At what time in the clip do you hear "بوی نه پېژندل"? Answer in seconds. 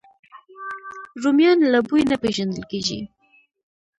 1.87-2.63